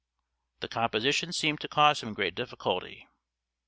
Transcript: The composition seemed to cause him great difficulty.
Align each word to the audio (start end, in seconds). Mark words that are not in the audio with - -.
The 0.61 0.67
composition 0.67 1.31
seemed 1.31 1.59
to 1.59 1.67
cause 1.67 2.01
him 2.01 2.15
great 2.15 2.33
difficulty. 2.33 3.07